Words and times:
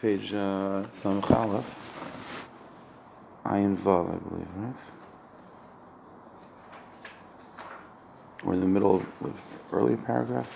page 0.00 0.32
uh, 0.32 0.82
Samach 0.90 1.30
Aleph. 1.30 1.76
Ayin 3.44 3.76
Vav, 3.76 4.14
I 4.14 4.16
believe, 4.16 4.46
right? 4.56 4.74
We're 8.44 8.54
in 8.54 8.60
the 8.60 8.66
middle 8.66 8.96
of 8.96 9.06
the 9.22 9.32
earlier 9.76 9.96
paragraph. 9.98 10.48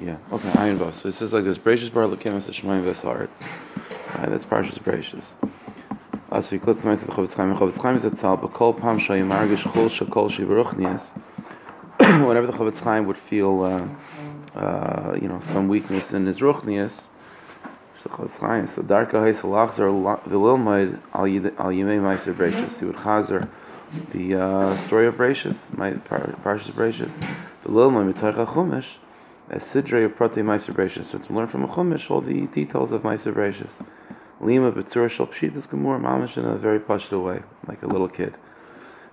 Yeah, 0.00 0.16
okay, 0.32 0.50
Ayin 0.50 0.78
Vav. 0.78 0.94
So 0.94 1.08
it 1.08 1.14
says 1.14 1.32
like 1.32 1.44
this: 1.44 1.58
Bracious 1.58 1.92
bar 1.92 2.04
lekim 2.04 2.34
es 2.36 2.48
shemaim 2.48 2.84
v'saretz. 2.84 3.40
Right, 4.16 4.28
that's 4.28 4.44
Parshas 4.44 4.78
Bereshis. 4.78 5.32
Uh, 6.30 6.40
so 6.40 6.50
he 6.50 6.58
quotes 6.58 6.80
the 6.80 6.96
to 6.96 7.04
the 7.04 7.12
Chofetz 7.12 7.34
Chaim. 7.34 7.56
Chofetz 7.56 7.80
Chaim 7.80 7.96
is 7.96 8.04
etzal, 8.04 8.40
but 8.40 8.52
kol 8.52 8.72
pam 8.74 8.98
shayim 8.98 9.28
margish 9.28 9.62
chol 9.62 9.88
shakol 9.88 10.28
shibaruchnias. 10.30 11.10
Whenever 12.26 12.46
the 12.46 12.52
Chofetz 12.52 12.82
Chaim 12.82 13.06
would 13.06 13.18
feel, 13.18 13.62
uh, 13.62 13.88
uh, 14.54 15.16
you 15.20 15.28
know, 15.28 15.40
some 15.40 15.68
weakness 15.68 16.12
in 16.12 16.26
his 16.26 16.40
ruchnias, 16.40 17.08
so 18.04 18.10
darka 18.82 19.14
heis 19.14 19.40
alachzer 19.40 19.88
v'lilmaid 20.26 21.00
al 21.14 21.24
yimei 21.24 21.98
meiser 22.00 22.34
Bereshis. 22.34 22.78
He 22.78 22.84
would 22.84 22.96
chazer 22.96 23.48
the 24.12 24.34
uh, 24.34 24.76
story 24.76 25.06
of 25.06 25.14
brachus, 25.14 25.74
my 25.76 25.92
Parshas 25.92 26.70
Bereshis. 26.72 27.16
V'lilmaid 27.64 28.12
mitoich 28.12 28.46
chumash 28.46 28.96
as 29.48 29.62
Sidre 29.64 30.04
of 30.04 30.16
Prate 30.16 30.44
Meiser 30.44 30.74
Bereshis. 30.74 31.04
So 31.04 31.18
to 31.18 31.32
learn 31.32 31.46
from 31.46 31.64
a 31.64 31.68
Chumash 31.68 32.10
all 32.10 32.20
the 32.20 32.46
details 32.46 32.92
of 32.92 33.02
Meiser 33.02 33.32
Bereshis. 33.32 33.84
Lima 34.40 34.72
B'tzur 34.72 35.08
Shal 35.08 35.26
Pshitas 35.26 35.68
Gemur 35.68 35.98
Mamish 35.98 36.36
in 36.36 36.44
a 36.44 36.56
very 36.56 36.80
pashto 36.80 37.24
way, 37.24 37.42
like 37.66 37.82
a 37.82 37.86
little 37.86 38.08
kid. 38.08 38.34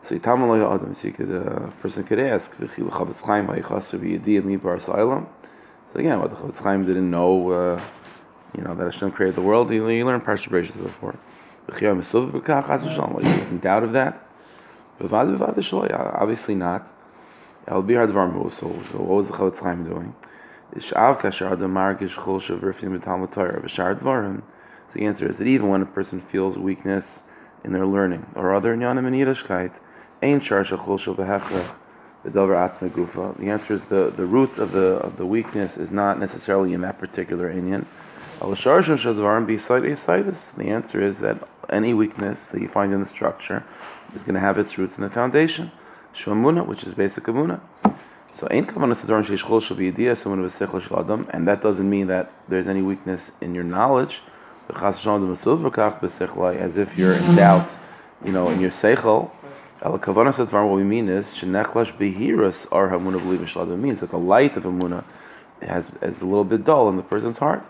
So 0.03 0.17
Yitam 0.17 0.39
Aloy 0.39 0.73
Adam, 0.73 0.95
so 0.95 1.07
you 1.07 1.13
could, 1.13 1.31
uh, 1.31 1.67
a 1.67 1.71
person 1.79 2.03
could 2.03 2.19
ask, 2.19 2.55
V'chi 2.57 2.79
L'chavetz 2.79 3.21
Chaim 3.23 3.45
Ha'ichas 3.45 3.93
Rabbi 3.93 4.17
Yediyah 4.17 4.43
Mi 4.43 4.55
Bar. 4.55 4.79
So 4.79 5.27
again, 5.93 6.19
what 6.19 6.31
the 6.31 6.35
Chavetz 6.37 6.63
Chaim 6.63 6.83
didn't 6.83 7.11
know, 7.11 7.51
uh, 7.51 7.81
you 8.57 8.63
know, 8.63 8.73
that 8.73 8.85
Hashem 8.85 9.11
created 9.11 9.35
the 9.35 9.41
world, 9.41 9.70
he, 9.70 9.77
he 9.77 10.03
learned 10.03 10.23
Parsha 10.23 10.49
Bereshis 10.49 10.81
before. 10.81 11.15
V'chi 11.67 11.81
HaMesuv 11.81 12.31
B'kach 12.31 12.65
Chaz 12.65 12.81
V'shalom, 12.81 13.11
what 13.11 13.27
he 13.27 13.37
was 13.37 13.49
in 13.49 13.59
doubt 13.59 13.84
of 13.84 13.91
that? 13.93 14.27
V'vad 14.99 15.37
V'vad 15.37 15.55
Shaloi, 15.55 15.93
obviously 16.20 16.55
not. 16.55 16.91
El 17.67 17.83
Bihar 17.83 18.11
Dvar 18.11 18.51
so, 18.51 18.81
so 18.91 18.98
what 18.98 19.17
was 19.17 19.27
the 19.27 19.35
Chavetz 19.35 19.61
Chaim 19.61 19.83
doing? 19.83 20.15
Ishav 20.76 21.21
Kasher 21.21 21.51
Adam 21.51 21.73
Margish 21.76 22.15
Chol 22.15 22.41
Shavrifim 22.41 22.99
B'Talmud 22.99 23.31
Torah 23.31 23.61
V'Shar 23.61 23.99
Dvarim. 23.99 24.41
So 24.87 24.99
the 24.99 25.05
answer 25.05 25.29
is 25.29 25.37
that 25.37 25.45
even 25.45 25.70
when 25.70 25.83
a 25.83 25.85
person 25.85 26.20
feels 26.20 26.57
weakness 26.57 27.21
in 27.63 27.71
their 27.71 27.85
learning 27.85 28.26
or 28.35 28.55
other 28.55 28.76
nyanim 28.76 29.07
in 29.07 29.13
Yiddishkeit, 29.13 29.79
Ein 30.23 30.39
Shar 30.39 30.63
Shachol 30.63 30.99
Shal 30.99 31.15
B'Hechrech 31.15 31.65
B'Dover 32.23 32.55
Atzme 32.55 32.91
Gufa. 32.91 33.35
The 33.39 33.49
answer 33.49 33.73
is 33.73 33.85
the, 33.85 34.11
the 34.15 34.27
root 34.27 34.59
of 34.59 34.71
the 34.71 34.97
of 34.97 35.17
the 35.17 35.25
weakness 35.25 35.77
is 35.77 35.89
not 35.89 36.19
necessarily 36.19 36.73
in 36.73 36.81
that 36.81 36.99
particular 36.99 37.51
inyan. 37.51 37.87
Al 38.39 38.53
Shar 38.53 38.83
Shal 38.83 38.97
Dvarim 38.97 39.47
B'Side 39.47 39.83
Asitis. 39.89 40.55
The 40.55 40.65
answer 40.65 41.01
is 41.01 41.17
that 41.21 41.41
any 41.71 41.95
weakness 41.95 42.45
that 42.49 42.61
you 42.61 42.67
find 42.67 42.93
in 42.93 42.99
the 42.99 43.07
structure 43.07 43.63
is 44.15 44.23
going 44.23 44.35
to 44.35 44.39
have 44.39 44.59
its 44.59 44.77
roots 44.77 44.95
in 44.97 45.03
the 45.03 45.09
foundation. 45.09 45.71
Shemuna, 46.13 46.67
which 46.67 46.83
is 46.83 46.93
basic 46.93 47.23
amuna. 47.23 47.59
So 48.31 48.47
ain't 48.51 48.67
kavanah 48.67 48.95
sadaron 48.95 49.25
sheish 49.25 49.43
chol 49.43 49.59
shel 49.59 49.75
b'yidiyah 49.75 50.15
someone 50.15 50.41
with 50.43 50.53
sechel 50.53 50.81
shel 50.83 50.99
adam, 50.99 51.27
and 51.31 51.47
that 51.47 51.63
doesn't 51.63 51.89
mean 51.89 52.05
that 52.07 52.31
there's 52.47 52.67
any 52.67 52.83
weakness 52.83 53.31
in 53.41 53.55
your 53.55 53.63
knowledge. 53.63 54.21
As 54.69 54.99
if 56.77 56.97
you're 56.97 57.13
in 57.13 57.35
doubt, 57.35 57.69
you 58.23 58.31
know, 58.31 58.49
in 58.49 58.59
your 58.59 58.69
seichel. 58.69 59.31
Al 59.82 59.98
kavanah 59.98 60.34
sadaron, 60.34 60.70
what 60.70 60.77
we 60.77 60.84
mean 60.84 61.10
is 61.10 61.34
shenechlash 61.34 61.98
behiras 61.98 62.68
are 62.71 62.90
hamuna 62.90 63.48
shel 63.48 63.65
means 63.65 63.99
that 64.01 64.12
the 64.12 64.18
light 64.18 64.56
of 64.56 64.63
amuna 64.63 65.03
has 65.62 65.91
is 66.01 66.22
a 66.22 66.25
little 66.25 66.44
bit 66.44 66.63
dull 66.63 66.90
in 66.90 66.97
the 66.97 67.03
person's 67.03 67.38
heart. 67.38 67.66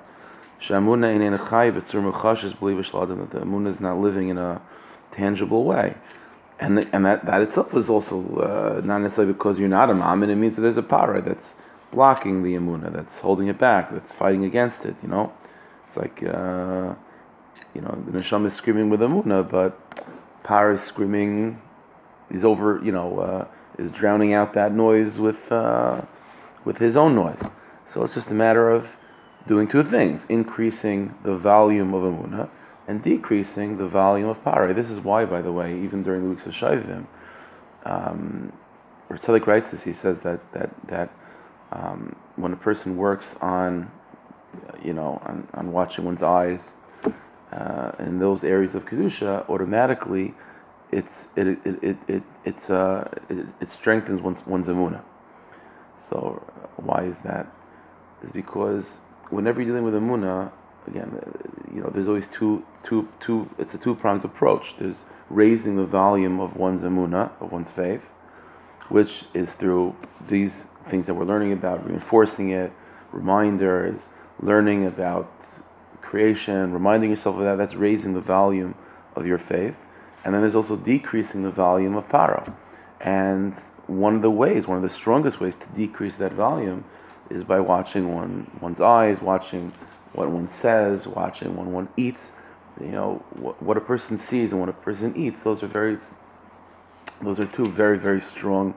Shamuna 0.60 1.16
in 1.16 1.38
chay 1.38 1.72
b'tzur 1.72 2.12
mechash 2.12 2.44
is 2.44 2.54
b'liv 2.54 2.84
shel 2.84 3.04
adam 3.04 3.20
that 3.20 3.32
the 3.32 3.40
amuna 3.40 3.68
is 3.70 3.80
not 3.80 3.98
living 3.98 4.30
in 4.30 4.38
a 4.38 4.62
tangible 5.12 5.64
way 5.64 5.96
and 6.62 6.88
and 6.94 7.06
that, 7.06 7.26
that 7.26 7.42
itself 7.42 7.76
is 7.76 7.90
also 7.90 8.18
uh, 8.38 8.82
not 8.86 9.00
necessarily 9.00 9.34
because 9.34 9.58
you're 9.58 9.68
not 9.68 9.90
a 9.90 9.94
and 9.94 10.24
it 10.24 10.36
means 10.36 10.56
that 10.56 10.62
there's 10.62 10.78
a 10.78 10.84
power 10.84 11.20
that's 11.20 11.56
blocking 11.92 12.44
the 12.44 12.54
emuna, 12.54 12.94
that's 12.94 13.20
holding 13.20 13.48
it 13.48 13.58
back, 13.58 13.92
that's 13.92 14.14
fighting 14.14 14.46
against 14.46 14.86
it. 14.86 14.96
You 15.02 15.10
know, 15.10 15.34
it's 15.88 15.98
like 15.98 16.22
uh, 16.24 16.94
you 17.74 17.82
know 17.82 18.04
the 18.06 18.12
neshama 18.18 18.48
is 18.48 18.54
screaming 18.54 18.90
with 18.90 19.00
emuna, 19.00 19.50
but 19.50 19.74
power 20.44 20.74
is 20.74 20.84
screaming, 20.84 21.60
is 22.32 22.46
over, 22.46 22.80
you 22.84 22.92
know, 22.92 23.20
uh, 23.20 23.48
is 23.78 23.92
drowning 23.92 24.34
out 24.34 24.54
that 24.54 24.74
noise 24.74 25.20
with 25.20 25.52
uh, 25.52 26.02
with 26.66 26.78
his 26.78 26.96
own 26.96 27.16
noise. 27.16 27.44
So 27.86 28.04
it's 28.04 28.14
just 28.14 28.32
a 28.32 28.34
matter 28.34 28.70
of 28.70 28.96
doing 29.48 29.68
two 29.68 29.84
things: 29.84 30.26
increasing 30.30 31.14
the 31.24 31.36
volume 31.36 31.94
of 31.94 32.04
emuna 32.04 32.50
and 32.88 33.02
decreasing 33.04 33.78
the 33.78 33.88
volume 33.88 34.30
of 34.30 34.44
pare. 34.44 34.74
This 34.74 34.90
is 34.90 35.00
why, 35.00 35.26
by 35.26 35.42
the 35.42 35.52
way, 35.52 35.80
even 35.82 36.04
during 36.04 36.24
the 36.24 36.30
weeks 36.30 36.46
of 36.46 36.54
Shaivim, 36.54 37.06
um, 37.86 38.52
Ritzelik 39.10 39.46
writes 39.48 39.70
this. 39.70 39.84
He 39.84 39.94
says 39.94 40.20
that 40.22 40.40
that 40.54 40.70
that 40.88 41.10
um, 41.72 42.16
when 42.36 42.54
a 42.54 42.58
person 42.58 42.98
works 42.98 43.36
on, 43.42 43.90
you 44.84 44.94
know, 44.94 45.22
on, 45.26 45.48
on 45.54 45.72
watching 45.72 46.06
one's 46.06 46.24
eyes 46.24 46.74
uh, 47.52 47.92
in 48.00 48.20
those 48.20 48.44
areas 48.44 48.76
of 48.76 48.86
kedusha, 48.86 49.48
automatically, 49.50 50.34
it's 50.92 51.28
it 51.36 51.48
it 51.48 51.84
it, 51.84 51.98
it 52.08 52.24
it's 52.46 52.70
uh 52.70 53.08
it, 53.30 53.46
it 53.60 53.70
strengthens 53.70 54.22
one's 54.22 54.46
one's 54.46 54.68
amuna. 54.68 55.02
So 55.98 56.42
why 56.78 57.04
is 57.04 57.20
that? 57.20 57.48
Is 58.24 58.32
because 58.32 58.98
whenever 59.30 59.62
you're 59.62 59.70
dealing 59.70 59.84
with 59.84 59.94
amuna, 59.94 60.52
again, 60.88 61.12
you 61.74 61.82
know, 61.82 61.90
there's 61.90 62.08
always 62.08 62.28
two, 62.28 62.64
two, 62.84 63.08
two. 63.20 63.50
It's 63.58 63.74
a 63.74 63.78
two-pronged 63.78 64.26
approach. 64.26 64.76
There's 64.78 65.06
raising 65.30 65.76
the 65.76 65.86
volume 65.86 66.40
of 66.40 66.56
one's 66.56 66.82
emuna, 66.84 67.32
of 67.40 67.52
one's 67.52 67.72
faith, 67.72 68.10
which 68.90 69.26
is 69.34 69.54
through 69.54 69.96
these 70.28 70.66
things 70.88 71.08
that 71.08 71.14
we're 71.14 71.26
learning 71.26 71.54
about, 71.54 71.88
reinforcing 71.88 72.50
it, 72.50 72.72
reminders, 73.12 74.10
learning 74.42 74.86
about 74.86 75.32
creation, 76.02 76.74
reminding 76.74 77.10
yourself 77.10 77.38
of 77.38 77.44
that. 77.44 77.58
That's 77.58 77.76
raising 77.76 78.14
the 78.14 78.22
volume 78.22 78.76
of 79.16 79.26
your 79.26 79.38
faith, 79.38 79.78
and 80.24 80.34
then 80.34 80.42
there's 80.42 80.56
also 80.56 80.76
decreasing 80.76 81.44
the 81.44 81.52
volume 81.52 81.96
of 81.96 82.08
paro. 82.10 82.54
And 83.00 83.54
one 83.88 84.16
of 84.16 84.22
the 84.22 84.30
ways, 84.30 84.68
one 84.68 84.78
of 84.78 84.84
the 84.84 84.90
strongest 84.90 85.40
ways 85.40 85.56
to 85.56 85.68
decrease 85.76 86.18
that 86.18 86.34
volume, 86.34 86.86
is 87.30 87.44
by 87.44 87.60
watching 87.60 88.14
one 88.14 88.50
one's 88.60 88.82
eyes, 88.82 89.22
watching 89.22 89.72
what 90.14 90.30
one 90.30 90.48
says, 90.48 91.08
watching 91.08 91.56
when 91.56 91.72
one 91.72 91.88
eats, 91.98 92.32
you 92.80 92.90
know, 92.90 93.24
what, 93.36 93.62
what 93.62 93.78
a 93.78 93.82
person 93.82 94.18
sees 94.18 94.52
and 94.52 94.60
what 94.60 94.70
a 94.70 94.74
person 94.74 95.16
eats. 95.16 95.42
Those 95.42 95.64
are 95.64 95.68
very, 95.68 95.98
those 97.22 97.40
are 97.40 97.46
two 97.46 97.68
very 97.68 97.98
very 97.98 98.22
strong 98.22 98.74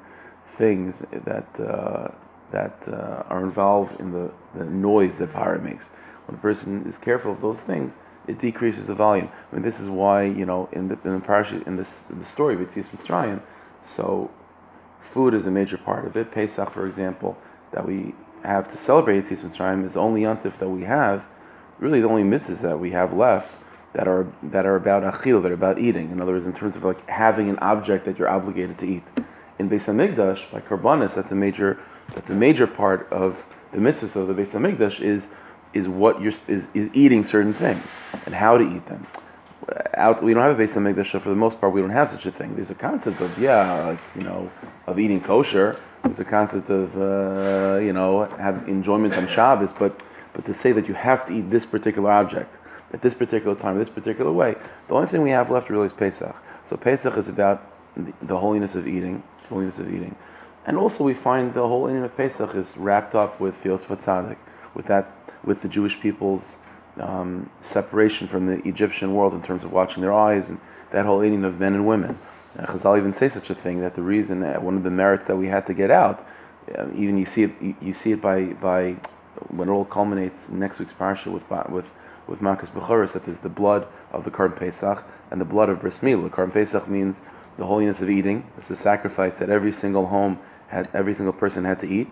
things 0.57 1.05
that 1.13 1.49
uh, 1.61 2.09
that 2.53 2.77
uh, 2.89 3.25
are 3.29 3.43
involved 3.43 3.99
in 4.01 4.13
the, 4.13 4.31
the 4.55 4.65
noise 4.65 5.19
that 5.19 5.33
para 5.33 5.61
makes. 5.61 5.89
When 6.27 6.37
a 6.39 6.41
person 6.41 6.87
is 6.87 6.97
careful 6.97 7.33
of 7.33 7.41
those 7.41 7.61
things, 7.61 7.95
it 8.27 8.39
decreases 8.39 8.87
the 8.87 8.95
volume. 8.95 9.29
I 9.51 9.55
mean, 9.55 9.63
this 9.63 9.81
is 9.81 9.89
why 9.89 10.25
you 10.25 10.47
know 10.47 10.69
in 10.73 10.89
the 10.89 10.99
in 11.05 11.15
the 11.15 11.21
parasha 11.21 11.63
in 11.67 11.77
this 11.77 12.07
in 12.11 12.19
the 12.19 12.27
story 12.27 12.55
of 12.55 12.61
Yitzis 12.61 12.89
Mitzrayim, 12.91 13.41
so 13.85 14.31
food 15.01 15.35
is 15.35 15.47
a 15.47 15.51
major 15.51 15.79
part 15.79 16.07
of 16.07 16.17
it. 16.17 16.33
Pesach, 16.33 16.71
for 16.71 16.87
example, 16.87 17.37
that 17.73 17.87
we 17.87 18.15
have 18.43 18.71
to 18.71 18.77
celebrate 18.77 19.25
Yitzis 19.25 19.43
Mitzrayim 19.43 19.85
is 19.85 19.97
only 19.97 20.23
yontif 20.23 20.59
that 20.59 20.69
we 20.69 20.85
have, 20.85 21.25
really 21.79 22.01
the 22.01 22.09
only 22.09 22.23
mitzvahs 22.23 22.61
that 22.61 22.79
we 22.79 22.91
have 22.91 23.13
left 23.13 23.53
that 23.95 24.09
are 24.09 24.27
that 24.43 24.67
are 24.67 24.77
about 24.77 25.03
achil, 25.03 25.43
that 25.43 25.51
are 25.51 25.55
about 25.55 25.79
eating. 25.79 26.11
In 26.11 26.21
other 26.21 26.33
words, 26.33 26.47
in 26.47 26.53
terms 26.53 26.77
of 26.77 26.85
like 26.85 27.09
having 27.09 27.49
an 27.49 27.59
object 27.61 28.05
that 28.07 28.19
you're 28.19 28.29
obligated 28.29 28.79
to 28.79 28.87
eat. 28.87 29.05
In 29.59 29.71
Beis 29.71 29.87
Hamikdash, 29.87 30.51
by 30.51 30.61
Karbanis, 30.61 31.15
that's 31.15 31.31
a 31.31 31.35
major 31.35 31.79
that's 32.15 32.31
a 32.31 32.35
major 32.35 32.67
part 32.67 33.09
of 33.13 33.45
the 33.73 33.79
mitzvahs 33.79 34.17
of 34.17 34.29
the 34.29 34.35
Beis 34.35 34.53
Hamikdash 34.53 35.01
is 35.01 35.29
is 35.75 35.89
what 35.89 36.23
you're 36.23 36.33
is, 36.49 36.69
is 36.75 36.89
eating 36.95 37.25
certain 37.25 37.55
things 37.55 37.89
and 38.27 38.35
how 38.35 38.57
to 38.57 38.65
eat 38.65 38.87
them. 38.87 39.07
Out, 39.95 40.23
we 40.23 40.35
don't 40.35 40.43
have 40.43 40.59
a 40.59 40.63
Beis 40.63 40.75
Hamikdash, 40.75 41.13
so 41.13 41.21
for 41.21 41.31
the 41.31 41.37
most 41.37 41.61
part, 41.61 41.73
we 41.73 41.81
don't 41.81 41.91
have 41.91 42.11
such 42.11 42.27
a 42.27 42.33
thing. 42.33 42.55
There's 42.55 42.71
a 42.71 42.75
concept 42.75 43.21
of 43.21 43.37
yeah, 43.39 43.87
like 43.87 44.01
you 44.15 44.23
know, 44.23 44.51
of 44.87 44.99
eating 44.99 45.21
kosher 45.21 45.79
there's 46.05 46.21
a 46.21 46.25
concept 46.25 46.69
of 46.71 46.95
uh, 46.97 47.79
you 47.79 47.93
know 47.93 48.25
have 48.39 48.69
enjoyment 48.69 49.15
on 49.15 49.27
Shabbos, 49.27 49.73
but 49.73 50.03
but 50.35 50.45
to 50.45 50.55
say 50.55 50.73
that 50.73 50.87
you 50.87 50.95
have 50.95 51.25
to 51.27 51.33
eat 51.33 51.51
this 51.51 51.65
particular 51.65 52.11
object 52.11 52.55
at 52.93 53.01
this 53.01 53.15
particular 53.15 53.57
time, 53.57 53.79
this 53.79 53.89
particular 53.89 54.31
way, 54.31 54.55
the 54.89 54.95
only 54.95 55.09
thing 55.09 55.23
we 55.23 55.31
have 55.31 55.51
left 55.51 55.71
really 55.71 55.87
is 55.87 55.93
Pesach. 55.93 56.37
So 56.67 56.77
Pesach 56.77 57.17
is 57.17 57.29
about 57.29 57.71
the, 58.23 58.37
holiness 58.37 58.75
of 58.75 58.87
eating, 58.87 59.23
the 59.43 59.49
holiness 59.49 59.79
of 59.79 59.89
eating, 59.89 60.15
and 60.67 60.77
also 60.77 61.05
we 61.05 61.15
find 61.15 61.55
the 61.55 61.67
whole 61.67 61.85
inyan 61.85 62.05
of 62.05 62.17
Pesach 62.17 62.55
is 62.55 62.77
wrapped 62.77 63.15
up 63.15 63.41
with 63.41 63.57
Theos 63.57 63.85
Vatzadik, 63.87 64.37
with 64.75 64.87
that 64.87 65.11
with 65.45 65.63
the 65.63 65.69
Jewish 65.69 66.01
people's 66.01 66.59
um, 67.01 67.51
separation 67.63 68.29
from 68.29 68.47
the 68.47 68.67
Egyptian 68.69 69.15
world 69.15 69.35
in 69.35 69.43
terms 69.43 69.65
of 69.65 69.73
watching 69.73 70.01
their 70.01 70.13
eyes 70.13 70.49
and 70.49 70.61
that 70.93 71.07
whole 71.07 71.25
eating 71.25 71.45
of 71.45 71.59
men 71.59 71.75
and 71.75 71.87
women. 71.87 72.19
Chazal 72.57 72.97
even 72.97 73.13
say 73.13 73.29
such 73.29 73.51
a 73.51 73.55
thing 73.55 73.81
that 73.81 73.97
the 73.97 74.03
reason 74.03 74.41
that 74.41 74.63
one 74.63 74.77
of 74.77 74.85
the 74.85 74.91
merits 74.91 75.27
that 75.27 75.37
we 75.37 75.49
had 75.49 75.67
to 75.67 75.75
get 75.75 75.91
out 75.91 76.25
um, 76.79 76.95
even 76.97 77.19
you 77.19 77.27
see 77.27 77.43
it, 77.45 77.53
you, 77.81 77.93
see 77.93 78.13
it 78.13 78.23
by 78.23 78.45
by 78.45 78.93
when 79.49 79.69
it 79.69 79.73
all 79.73 79.85
culminates 79.85 80.49
in 80.49 80.59
next 80.59 80.79
week's 80.79 80.93
parsha 80.93 81.27
with 81.27 81.49
with 81.71 81.91
with 82.27 82.41
Makas 82.41 82.71
Bechoros 82.71 83.13
that 83.13 83.25
there's 83.27 83.39
the 83.39 83.51
blood 83.51 83.87
of 84.13 84.25
the 84.25 84.31
Karban 84.31 84.57
Pesach 84.57 85.05
and 85.31 85.41
the 85.41 85.45
blood 85.45 85.69
of 85.69 85.81
Bris 85.81 85.99
Milah. 85.99 86.31
Karban 86.31 86.53
Pesach 86.53 86.89
means 86.89 87.21
the 87.59 87.67
holiness 87.67 88.01
of 88.01 88.09
eating. 88.09 88.51
It's 88.57 88.71
a 88.71 88.77
sacrifice 88.77 89.37
that 89.37 89.51
every 89.51 89.73
single 89.73 90.07
home 90.07 90.39
had, 90.69 90.89
every 90.95 91.13
single 91.13 91.35
person 91.35 91.65
had 91.65 91.81
to 91.81 91.87
eat. 91.87 92.11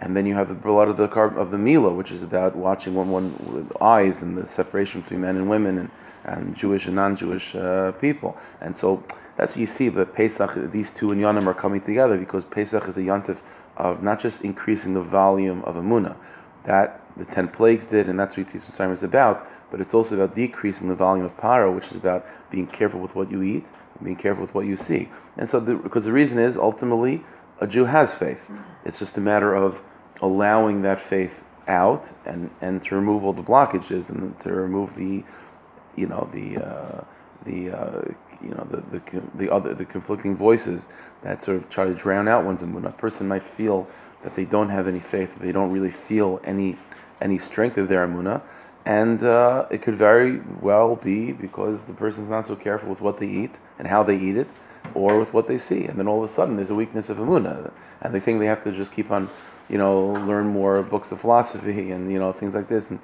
And 0.00 0.14
then 0.14 0.26
you 0.26 0.34
have 0.34 0.48
the 0.48 0.54
blood 0.54 0.88
of 0.88 0.96
the 0.96 1.08
carb, 1.08 1.36
of 1.36 1.50
the 1.50 1.58
Mila, 1.58 1.90
which 1.90 2.12
is 2.12 2.22
about 2.22 2.54
watching 2.54 2.94
one 2.94 3.10
one 3.10 3.34
with 3.50 3.82
eyes 3.82 4.22
and 4.22 4.36
the 4.36 4.46
separation 4.46 5.00
between 5.00 5.22
men 5.22 5.36
and 5.36 5.48
women 5.48 5.78
and, 5.78 5.90
and 6.24 6.56
Jewish 6.56 6.86
and 6.86 6.94
non-Jewish 6.96 7.54
uh, 7.54 7.92
people. 7.92 8.36
And 8.60 8.76
so 8.76 9.02
that's 9.36 9.52
what 9.54 9.60
you 9.60 9.66
see. 9.66 9.88
But 9.88 10.14
Pesach, 10.14 10.70
these 10.70 10.90
two 10.90 11.08
inyanim 11.08 11.46
are 11.46 11.54
coming 11.54 11.80
together 11.80 12.18
because 12.18 12.44
Pesach 12.44 12.86
is 12.88 12.96
a 12.98 13.00
yontif 13.00 13.38
of 13.76 14.02
not 14.02 14.20
just 14.20 14.42
increasing 14.42 14.94
the 14.94 15.02
volume 15.02 15.62
of 15.64 15.76
Amunah, 15.76 16.16
that 16.64 17.00
the 17.16 17.24
ten 17.24 17.48
plagues 17.48 17.86
did, 17.86 18.08
and 18.08 18.18
that's 18.18 18.36
what 18.36 18.46
Yitzis 18.46 18.70
Mitzrayim 18.70 18.92
is 18.92 19.02
about. 19.02 19.48
But 19.70 19.80
it's 19.80 19.94
also 19.94 20.14
about 20.14 20.36
decreasing 20.36 20.88
the 20.88 20.94
volume 20.94 21.24
of 21.24 21.36
para, 21.38 21.72
which 21.72 21.86
is 21.86 21.96
about 21.96 22.26
being 22.50 22.66
careful 22.66 23.00
with 23.00 23.14
what 23.14 23.30
you 23.30 23.42
eat, 23.42 23.64
being 24.02 24.16
careful 24.16 24.42
with 24.42 24.54
what 24.54 24.66
you 24.66 24.76
see. 24.76 25.08
And 25.38 25.48
so, 25.48 25.58
the, 25.58 25.74
because 25.74 26.04
the 26.04 26.12
reason 26.12 26.38
is 26.38 26.56
ultimately 26.56 27.24
a 27.60 27.66
Jew 27.66 27.84
has 27.84 28.12
faith. 28.12 28.40
It's 28.84 28.98
just 28.98 29.16
a 29.16 29.20
matter 29.20 29.54
of 29.54 29.80
allowing 30.22 30.82
that 30.82 31.00
faith 31.00 31.42
out 31.68 32.08
and, 32.24 32.50
and 32.60 32.82
to 32.84 32.94
remove 32.94 33.24
all 33.24 33.32
the 33.32 33.42
blockages 33.42 34.08
and 34.10 34.38
to 34.40 34.50
remove 34.52 34.94
the, 34.94 35.24
you 35.96 36.06
know, 36.06 36.28
the 36.32 36.64
uh, 36.64 37.04
the 37.44 37.70
uh, 37.70 38.02
you 38.42 38.50
know 38.50 38.66
the, 38.70 38.98
the 38.98 39.22
the 39.34 39.52
other 39.52 39.74
the 39.74 39.84
conflicting 39.84 40.36
voices 40.36 40.88
that 41.22 41.42
sort 41.42 41.56
of 41.56 41.68
try 41.70 41.84
to 41.84 41.94
drown 41.94 42.28
out 42.28 42.44
one's 42.44 42.62
imunah. 42.62 42.88
A 42.88 42.92
person 42.92 43.26
might 43.28 43.44
feel 43.44 43.88
that 44.22 44.34
they 44.34 44.44
don't 44.44 44.68
have 44.68 44.88
any 44.88 45.00
faith, 45.00 45.32
that 45.34 45.42
they 45.42 45.52
don't 45.52 45.70
really 45.70 45.90
feel 45.90 46.40
any 46.44 46.76
any 47.20 47.38
strength 47.38 47.78
of 47.78 47.88
their 47.88 48.06
imunah, 48.06 48.42
and 48.84 49.22
uh, 49.22 49.66
it 49.70 49.82
could 49.82 49.96
very 49.96 50.40
well 50.60 50.96
be 50.96 51.32
because 51.32 51.84
the 51.84 51.94
person's 51.94 52.28
not 52.28 52.46
so 52.46 52.56
careful 52.56 52.90
with 52.90 53.00
what 53.00 53.18
they 53.18 53.28
eat 53.28 53.54
and 53.78 53.88
how 53.88 54.02
they 54.02 54.16
eat 54.16 54.36
it, 54.36 54.48
or 54.94 55.18
with 55.18 55.32
what 55.34 55.48
they 55.48 55.58
see, 55.58 55.84
and 55.84 55.98
then 55.98 56.08
all 56.08 56.22
of 56.22 56.30
a 56.30 56.32
sudden 56.32 56.56
there's 56.56 56.70
a 56.70 56.74
weakness 56.74 57.08
of 57.08 57.18
imunah, 57.18 57.70
and 58.02 58.14
they 58.14 58.20
think 58.20 58.38
they 58.38 58.46
have 58.46 58.64
to 58.64 58.72
just 58.72 58.92
keep 58.92 59.10
on, 59.10 59.28
you 59.68 59.78
know, 59.78 60.06
learn 60.26 60.46
more 60.46 60.82
books 60.82 61.12
of 61.12 61.20
philosophy 61.20 61.90
and 61.90 62.10
you 62.12 62.18
know 62.18 62.32
things 62.32 62.54
like 62.54 62.68
this, 62.68 62.90
and 62.90 62.98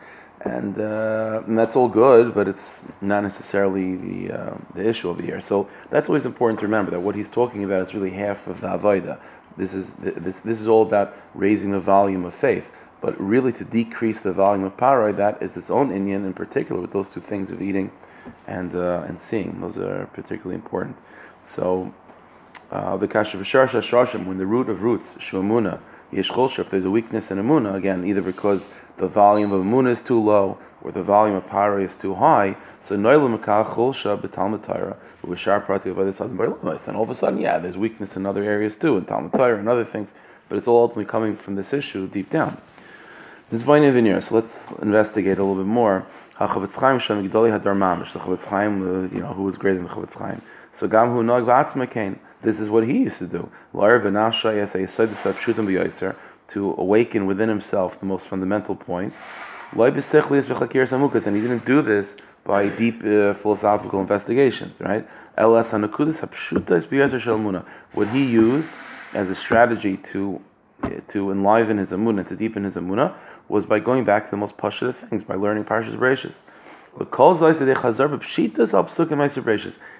and, 0.44 0.80
uh, 0.80 1.42
and 1.46 1.56
that's 1.56 1.76
all 1.76 1.88
good, 1.88 2.34
but 2.34 2.48
it's 2.48 2.84
not 3.00 3.22
necessarily 3.22 3.96
the 3.96 4.32
uh, 4.32 4.54
the 4.74 4.88
issue 4.88 5.08
over 5.08 5.22
here. 5.22 5.40
So 5.40 5.68
that's 5.90 6.08
always 6.08 6.26
important 6.26 6.58
to 6.60 6.66
remember 6.66 6.90
that 6.90 7.00
what 7.00 7.14
he's 7.14 7.28
talking 7.28 7.62
about 7.64 7.82
is 7.82 7.94
really 7.94 8.10
half 8.10 8.46
of 8.48 8.60
the 8.60 8.66
avodah. 8.66 9.20
This 9.56 9.72
is 9.74 9.92
this 9.98 10.38
this 10.40 10.60
is 10.60 10.66
all 10.66 10.82
about 10.82 11.16
raising 11.34 11.70
the 11.70 11.80
volume 11.80 12.24
of 12.24 12.34
faith, 12.34 12.70
but 13.00 13.18
really 13.20 13.52
to 13.52 13.64
decrease 13.64 14.20
the 14.20 14.32
volume 14.32 14.64
of 14.64 14.76
paroi, 14.76 15.16
that 15.16 15.42
is 15.42 15.56
its 15.56 15.70
own 15.70 15.90
inyan 15.90 16.24
in 16.26 16.32
particular 16.32 16.80
with 16.80 16.92
those 16.92 17.08
two 17.08 17.20
things 17.20 17.50
of 17.50 17.62
eating 17.62 17.92
and 18.46 18.74
uh, 18.74 19.04
and 19.06 19.20
seeing. 19.20 19.60
Those 19.60 19.78
are 19.78 20.06
particularly 20.12 20.56
important. 20.56 20.96
So 21.46 21.92
uh, 22.70 22.96
the 22.96 23.08
kasha 23.08 23.38
shashim, 23.38 24.26
when 24.26 24.38
the 24.38 24.46
root 24.46 24.68
of 24.68 24.82
roots 24.82 25.14
shuamuna 25.14 25.80
yeshcholsha, 26.12 26.60
if 26.60 26.70
there's 26.70 26.84
a 26.84 26.90
weakness 26.90 27.30
in 27.30 27.38
amuna, 27.38 27.74
again 27.74 28.04
either 28.04 28.22
because 28.22 28.68
the 28.96 29.06
volume 29.06 29.52
of 29.52 29.62
amuna 29.62 29.90
is 29.90 30.02
too 30.02 30.20
low 30.20 30.58
or 30.82 30.92
the 30.92 31.02
volume 31.02 31.36
of 31.36 31.46
para 31.46 31.82
is 31.82 31.96
too 31.96 32.14
high, 32.14 32.56
so 32.80 32.96
noilu 32.96 33.38
mekal 33.38 33.64
cholsha 33.74 34.20
b'talmud 34.20 34.64
Torah 34.64 34.96
v'shar 35.24 35.64
prati 35.64 35.90
of 35.90 35.98
other 35.98 36.10
and 36.86 36.96
all 36.96 37.02
of 37.02 37.10
a 37.10 37.14
sudden, 37.14 37.40
yeah, 37.40 37.58
there's 37.58 37.76
weakness 37.76 38.16
in 38.16 38.26
other 38.26 38.42
areas 38.42 38.76
too, 38.76 38.96
in 38.96 39.04
Talmud 39.04 39.32
Torah 39.32 39.58
and 39.58 39.68
other 39.68 39.84
things, 39.84 40.12
but 40.48 40.58
it's 40.58 40.66
all 40.66 40.82
ultimately 40.82 41.04
coming 41.04 41.36
from 41.36 41.54
this 41.54 41.72
issue 41.72 42.08
deep 42.08 42.30
down. 42.30 42.60
This 43.50 43.60
is 43.60 43.64
Vaina 43.64 43.92
Veneer, 43.92 44.20
so 44.20 44.34
let's 44.34 44.66
investigate 44.80 45.38
a 45.38 45.44
little 45.44 45.62
bit 45.62 45.68
more. 45.68 46.06
HaChavetz 46.36 46.74
Chaim 46.76 46.98
Shem 46.98 47.28
Gdoli 47.28 47.56
Hadar 47.56 47.76
Mamish, 47.76 48.12
the 48.12 48.18
Chavetz 48.18 48.46
Chaim, 48.46 48.82
uh, 48.82 49.14
you 49.14 49.20
know, 49.20 49.32
who 49.34 49.42
was 49.42 49.56
greater 49.56 49.76
than 49.76 49.86
the 49.86 49.90
Chavetz 49.90 50.18
Chaim. 50.18 50.40
So 50.72 50.88
Gam 50.88 51.10
Hu 51.10 51.22
Nog 51.22 51.44
V'atzma 51.44 52.18
This 52.42 52.58
is 52.58 52.68
what 52.70 52.86
he 52.86 52.98
used 52.98 53.18
to 53.18 53.26
do. 53.26 53.50
To 56.48 56.74
awaken 56.78 57.26
within 57.26 57.48
himself 57.48 58.00
the 58.00 58.06
most 58.06 58.26
fundamental 58.26 58.74
points. 58.74 59.20
And 59.74 59.96
he 59.96 61.42
didn't 61.42 61.64
do 61.64 61.82
this 61.82 62.16
by 62.44 62.68
deep 62.68 63.04
uh, 63.04 63.34
philosophical 63.34 64.00
investigations, 64.00 64.80
right? 64.80 65.06
What 67.94 68.08
he 68.08 68.24
used 68.24 68.72
as 69.14 69.30
a 69.30 69.34
strategy 69.34 69.96
to 69.96 70.40
to 71.08 71.30
enliven 71.30 71.78
his 71.78 71.92
amunah, 71.92 72.26
to 72.26 72.34
deepen 72.34 72.64
his 72.64 72.74
amunah, 72.74 73.14
was 73.48 73.64
by 73.64 73.78
going 73.78 74.04
back 74.04 74.24
to 74.24 74.30
the 74.30 74.36
most 74.36 74.56
pashut 74.56 74.96
things, 74.96 75.22
by 75.22 75.34
learning 75.36 75.64
Parshas 75.64 75.96
Bereshis. 75.96 76.42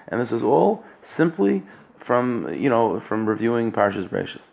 And 0.07 0.21
this 0.21 0.31
is 0.31 0.43
all 0.43 0.83
simply 1.01 1.63
from 1.97 2.53
you 2.53 2.69
know 2.69 2.99
from 2.99 3.25
reviewing 3.27 3.71
Parshas 3.71 4.07
Bereshis 4.07 4.49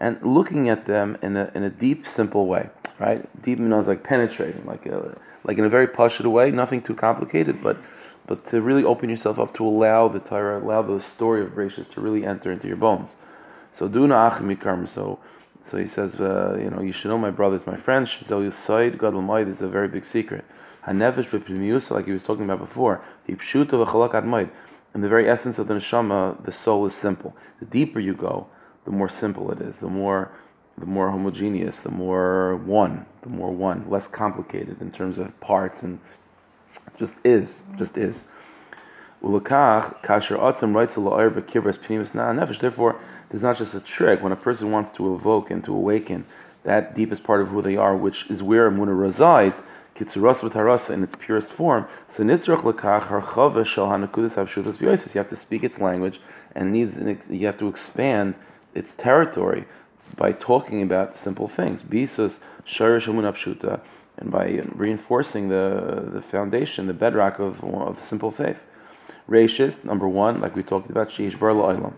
and 0.00 0.22
looking 0.22 0.68
at 0.68 0.84
them 0.86 1.16
in 1.22 1.36
a, 1.36 1.50
in 1.54 1.62
a 1.62 1.70
deep, 1.70 2.06
simple 2.06 2.46
way, 2.46 2.68
right? 2.98 3.42
Deep 3.42 3.58
means 3.58 3.88
like 3.88 4.02
penetrating, 4.02 4.66
like 4.66 4.84
a, 4.84 5.16
like 5.44 5.56
in 5.56 5.64
a 5.64 5.70
very 5.70 5.86
pashut 5.86 6.26
way, 6.26 6.50
nothing 6.50 6.82
too 6.82 6.94
complicated, 6.94 7.62
but 7.62 7.78
but 8.26 8.46
to 8.46 8.60
really 8.60 8.84
open 8.84 9.10
yourself 9.10 9.38
up 9.38 9.54
to 9.54 9.66
allow 9.66 10.06
the 10.08 10.20
Torah, 10.20 10.62
allow 10.62 10.82
the 10.82 11.00
story 11.00 11.42
of 11.42 11.50
Bereshis 11.50 11.90
to 11.92 12.00
really 12.00 12.24
enter 12.24 12.52
into 12.52 12.68
your 12.68 12.76
bones. 12.76 13.16
So 13.72 13.88
do 13.88 14.04
achim 14.12 14.86
So 14.86 15.18
so 15.62 15.78
he 15.78 15.86
says, 15.86 16.16
uh, 16.16 16.58
you 16.60 16.70
know, 16.70 16.80
you 16.80 16.92
should 16.92 17.08
know 17.08 17.18
my 17.18 17.30
brothers, 17.30 17.66
my 17.66 17.76
friends. 17.76 18.10
Shizel 18.10 18.46
Yusaid 18.46 18.98
Gadol 18.98 19.36
is 19.48 19.62
a 19.62 19.68
very 19.68 19.88
big 19.88 20.04
secret. 20.04 20.44
Hanevesh 20.86 21.30
b'pnimiusa, 21.30 21.92
like 21.92 22.06
he 22.06 22.12
was 22.12 22.24
talking 22.24 22.44
about 22.44 22.58
before. 22.58 23.02
he 23.26 23.34
Hipshuta 23.34 23.84
v'chalak 23.84 24.12
admaid 24.12 24.50
in 24.94 25.00
the 25.00 25.08
very 25.08 25.28
essence 25.28 25.58
of 25.58 25.68
the 25.68 25.74
neshama, 25.74 26.42
the 26.44 26.52
soul 26.52 26.86
is 26.86 26.94
simple. 26.94 27.34
The 27.60 27.66
deeper 27.66 28.00
you 28.00 28.14
go, 28.14 28.46
the 28.84 28.90
more 28.90 29.08
simple 29.08 29.50
it 29.50 29.60
is. 29.60 29.78
The 29.78 29.88
more, 29.88 30.32
the 30.76 30.86
more 30.86 31.10
homogeneous. 31.10 31.80
The 31.80 31.90
more 31.90 32.56
one. 32.56 33.06
The 33.22 33.30
more 33.30 33.50
one. 33.50 33.88
Less 33.88 34.06
complicated 34.08 34.80
in 34.80 34.90
terms 34.90 35.18
of 35.18 35.38
parts 35.40 35.82
and 35.82 35.98
just 36.98 37.14
is. 37.24 37.62
Just 37.78 37.96
is. 37.96 38.24
Therefore, 39.22 39.94
there's 43.28 43.42
not 43.42 43.56
just 43.56 43.74
a 43.74 43.80
trick. 43.80 44.22
When 44.22 44.32
a 44.32 44.36
person 44.36 44.70
wants 44.72 44.90
to 44.92 45.14
evoke 45.14 45.50
and 45.50 45.64
to 45.64 45.74
awaken 45.74 46.26
that 46.64 46.94
deepest 46.94 47.22
part 47.22 47.40
of 47.40 47.48
who 47.48 47.62
they 47.62 47.76
are, 47.76 47.96
which 47.96 48.26
is 48.28 48.42
where 48.42 48.70
Muna 48.70 48.98
resides, 48.98 49.62
Kitzuras 49.94 50.40
v'tarasa 50.40 50.90
in 50.90 51.04
its 51.04 51.14
purest 51.14 51.50
form. 51.50 51.86
So 52.08 52.24
nitzrach 52.24 52.62
lekach 52.62 53.08
harchava 53.08 53.64
shel 53.64 53.88
hanakudas 53.88 54.36
avshudas 54.36 54.78
v'yosis. 54.78 55.14
You 55.14 55.18
have 55.18 55.28
to 55.28 55.36
speak 55.36 55.62
its 55.62 55.80
language, 55.80 56.20
and 56.54 56.72
needs 56.72 56.98
you 57.30 57.46
have 57.46 57.58
to 57.58 57.68
expand 57.68 58.34
its 58.74 58.94
territory 58.94 59.66
by 60.16 60.32
talking 60.32 60.82
about 60.82 61.16
simple 61.16 61.46
things. 61.46 61.82
Bisus 61.82 62.40
sharish 62.66 63.06
apshuta, 63.06 63.80
and 64.16 64.30
by 64.30 64.62
reinforcing 64.74 65.48
the 65.48 66.08
the 66.12 66.22
foundation, 66.22 66.86
the 66.86 66.94
bedrock 66.94 67.38
of 67.38 67.62
of 67.62 68.02
simple 68.02 68.30
faith. 68.30 68.64
Rashis 69.28 69.84
number 69.84 70.08
one, 70.08 70.40
like 70.40 70.56
we 70.56 70.62
talked 70.62 70.90
about, 70.90 71.08
sheish 71.08 71.38
bar 71.38 71.50
la'olam. 71.50 71.94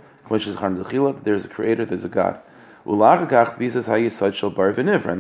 There's 1.25 1.45
a 1.45 1.49
creator, 1.49 1.85
there's 1.85 2.05
a 2.05 2.09
God. 2.09 2.41
And 2.87 3.01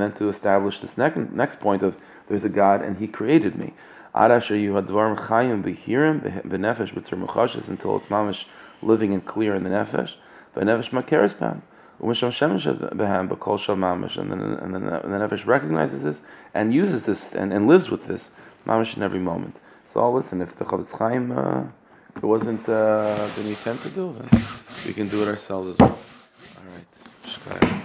then 0.01 0.13
to 0.13 0.29
establish 0.29 0.81
this 0.81 0.97
next 0.99 1.61
point 1.61 1.83
of 1.83 1.97
there's 2.29 2.45
a 2.45 2.49
God 2.49 2.83
and 2.83 2.99
He 2.99 3.07
created 3.07 3.57
me. 3.57 3.75
Until 4.15 4.37
it's 4.37 4.91
mamish 8.07 8.45
living 8.83 9.13
and 9.13 9.25
clear 9.27 9.55
in 9.55 9.65
the 9.65 9.71
nefesh. 9.71 10.17
And 10.55 10.69
then, 10.69 10.79
and 10.79 10.87
then, 14.75 14.83
and 14.85 15.13
the 15.13 15.19
nefesh 15.19 15.47
recognizes 15.47 16.03
this 16.03 16.23
and 16.53 16.73
uses 16.73 17.07
this 17.07 17.35
and, 17.35 17.53
and 17.53 17.67
lives 17.67 17.91
with 17.91 18.07
this 18.07 18.31
mamish 18.67 18.97
in 18.97 19.03
every 19.03 19.21
moment. 19.21 19.61
So 19.85 20.11
listen, 20.11 20.41
if 20.41 20.57
the 20.57 20.65
Chavetz 20.65 20.97
Chaim 20.99 21.33
uh, 21.33 21.65
it 22.17 22.23
wasn't 22.23 22.69
uh, 22.69 23.29
the 23.37 23.49
intent 23.49 23.81
to 23.83 23.89
do, 23.91 24.15
then 24.19 24.43
we 24.87 24.93
can 24.93 25.09
do 25.09 25.23
it 25.23 25.29
ourselves 25.29 25.69
as 25.69 25.79
well. 25.79 25.99
All 26.57 26.65
right. 27.61 27.84